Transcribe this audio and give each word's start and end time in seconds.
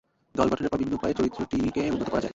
দল 0.35 0.47
গঠনের 0.49 0.69
পর 0.71 0.77
বিভিন্ন 0.77 0.97
উপায়ে 0.97 1.17
চরিত্রকে 1.19 1.57
উন্নত 1.93 2.09
করা 2.09 2.21
যায়। 2.21 2.29